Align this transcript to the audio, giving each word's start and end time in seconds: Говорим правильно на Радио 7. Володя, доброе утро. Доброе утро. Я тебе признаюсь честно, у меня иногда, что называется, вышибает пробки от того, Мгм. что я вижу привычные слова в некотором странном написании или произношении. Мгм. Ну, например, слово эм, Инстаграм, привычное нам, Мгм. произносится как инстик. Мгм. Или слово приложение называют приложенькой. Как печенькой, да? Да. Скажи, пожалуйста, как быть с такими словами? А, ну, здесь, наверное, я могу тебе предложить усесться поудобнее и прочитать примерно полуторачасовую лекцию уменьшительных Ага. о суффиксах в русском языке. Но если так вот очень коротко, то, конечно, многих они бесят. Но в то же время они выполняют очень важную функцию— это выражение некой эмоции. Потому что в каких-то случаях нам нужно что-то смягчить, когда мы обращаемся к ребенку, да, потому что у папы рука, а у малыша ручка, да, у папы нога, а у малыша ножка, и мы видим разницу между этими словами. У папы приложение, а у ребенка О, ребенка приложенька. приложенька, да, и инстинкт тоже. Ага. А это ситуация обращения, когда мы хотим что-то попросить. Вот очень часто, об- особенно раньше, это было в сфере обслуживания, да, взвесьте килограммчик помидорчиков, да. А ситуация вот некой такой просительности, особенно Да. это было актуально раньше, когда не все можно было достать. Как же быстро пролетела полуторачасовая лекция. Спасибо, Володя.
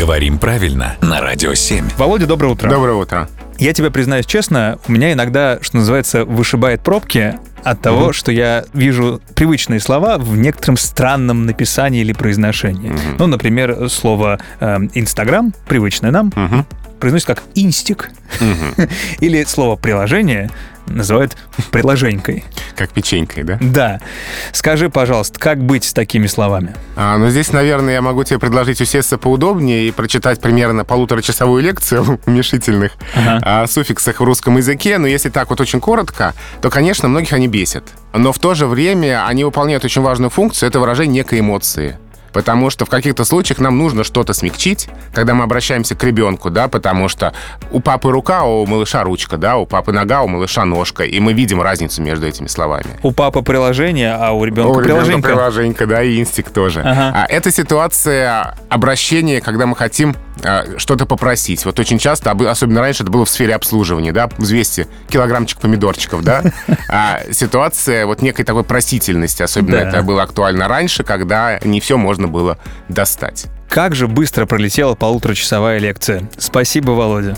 Говорим 0.00 0.38
правильно 0.38 0.96
на 1.02 1.20
Радио 1.20 1.52
7. 1.52 1.90
Володя, 1.98 2.26
доброе 2.26 2.48
утро. 2.48 2.70
Доброе 2.70 2.94
утро. 2.94 3.28
Я 3.58 3.74
тебе 3.74 3.90
признаюсь 3.90 4.24
честно, 4.24 4.78
у 4.88 4.92
меня 4.92 5.12
иногда, 5.12 5.58
что 5.60 5.76
называется, 5.76 6.24
вышибает 6.24 6.80
пробки 6.82 7.34
от 7.64 7.82
того, 7.82 8.04
Мгм. 8.04 8.12
что 8.14 8.32
я 8.32 8.64
вижу 8.72 9.20
привычные 9.34 9.78
слова 9.78 10.16
в 10.16 10.38
некотором 10.38 10.78
странном 10.78 11.44
написании 11.44 12.00
или 12.00 12.14
произношении. 12.14 12.88
Мгм. 12.92 13.16
Ну, 13.18 13.26
например, 13.26 13.90
слово 13.90 14.38
эм, 14.60 14.90
Инстаграм, 14.94 15.52
привычное 15.68 16.10
нам, 16.10 16.32
Мгм. 16.34 16.64
произносится 16.98 17.34
как 17.34 17.44
инстик. 17.54 18.08
Мгм. 18.40 18.88
Или 19.20 19.44
слово 19.44 19.76
приложение 19.76 20.48
называют 20.86 21.36
приложенькой. 21.70 22.44
Как 22.80 22.92
печенькой, 22.92 23.42
да? 23.42 23.58
Да. 23.60 24.00
Скажи, 24.52 24.88
пожалуйста, 24.88 25.38
как 25.38 25.62
быть 25.62 25.84
с 25.84 25.92
такими 25.92 26.26
словами? 26.26 26.74
А, 26.96 27.18
ну, 27.18 27.28
здесь, 27.28 27.52
наверное, 27.52 27.92
я 27.92 28.00
могу 28.00 28.24
тебе 28.24 28.38
предложить 28.38 28.80
усесться 28.80 29.18
поудобнее 29.18 29.86
и 29.86 29.90
прочитать 29.90 30.40
примерно 30.40 30.86
полуторачасовую 30.86 31.62
лекцию 31.62 32.18
уменьшительных 32.26 32.92
Ага. 33.14 33.62
о 33.62 33.66
суффиксах 33.66 34.20
в 34.20 34.24
русском 34.24 34.56
языке. 34.56 34.96
Но 34.96 35.06
если 35.06 35.28
так 35.28 35.50
вот 35.50 35.60
очень 35.60 35.78
коротко, 35.78 36.32
то, 36.62 36.70
конечно, 36.70 37.06
многих 37.06 37.34
они 37.34 37.48
бесят. 37.48 37.84
Но 38.14 38.32
в 38.32 38.38
то 38.38 38.54
же 38.54 38.66
время 38.66 39.26
они 39.26 39.44
выполняют 39.44 39.84
очень 39.84 40.00
важную 40.00 40.30
функцию— 40.30 40.66
это 40.70 40.80
выражение 40.80 41.16
некой 41.16 41.40
эмоции. 41.40 41.98
Потому 42.32 42.70
что 42.70 42.84
в 42.84 42.88
каких-то 42.88 43.24
случаях 43.24 43.58
нам 43.58 43.78
нужно 43.78 44.04
что-то 44.04 44.32
смягчить, 44.32 44.88
когда 45.12 45.34
мы 45.34 45.44
обращаемся 45.44 45.94
к 45.94 46.04
ребенку, 46.04 46.50
да, 46.50 46.68
потому 46.68 47.08
что 47.08 47.32
у 47.70 47.80
папы 47.80 48.10
рука, 48.10 48.40
а 48.40 48.44
у 48.44 48.66
малыша 48.66 49.02
ручка, 49.02 49.36
да, 49.36 49.56
у 49.56 49.66
папы 49.66 49.92
нога, 49.92 50.20
а 50.20 50.22
у 50.22 50.28
малыша 50.28 50.64
ножка, 50.64 51.04
и 51.04 51.18
мы 51.20 51.32
видим 51.32 51.60
разницу 51.60 52.02
между 52.02 52.26
этими 52.26 52.46
словами. 52.46 52.98
У 53.02 53.12
папы 53.12 53.42
приложение, 53.42 54.14
а 54.14 54.32
у 54.32 54.44
ребенка 54.44 54.78
О, 54.78 54.80
ребенка 54.80 54.84
приложенька. 54.84 55.28
приложенька, 55.28 55.86
да, 55.86 56.02
и 56.02 56.20
инстинкт 56.20 56.52
тоже. 56.52 56.80
Ага. 56.80 57.12
А 57.14 57.26
это 57.28 57.50
ситуация 57.50 58.56
обращения, 58.68 59.40
когда 59.40 59.66
мы 59.66 59.76
хотим 59.76 60.16
что-то 60.78 61.06
попросить. 61.06 61.64
Вот 61.64 61.78
очень 61.78 61.98
часто, 61.98 62.30
об- 62.30 62.42
особенно 62.42 62.80
раньше, 62.80 63.02
это 63.02 63.12
было 63.12 63.24
в 63.24 63.30
сфере 63.30 63.54
обслуживания, 63.54 64.12
да, 64.12 64.28
взвесьте 64.38 64.86
килограммчик 65.08 65.58
помидорчиков, 65.60 66.22
да. 66.22 66.42
А 66.88 67.20
ситуация 67.32 68.06
вот 68.06 68.22
некой 68.22 68.44
такой 68.44 68.64
просительности, 68.64 69.42
особенно 69.42 69.78
Да. 69.78 69.88
это 69.88 70.02
было 70.02 70.22
актуально 70.22 70.68
раньше, 70.68 71.04
когда 71.04 71.58
не 71.62 71.80
все 71.80 71.96
можно 71.96 72.28
было 72.28 72.58
достать. 72.88 73.46
Как 73.68 73.94
же 73.94 74.08
быстро 74.08 74.46
пролетела 74.46 74.94
полуторачасовая 74.96 75.78
лекция. 75.78 76.28
Спасибо, 76.38 76.90
Володя. 76.90 77.36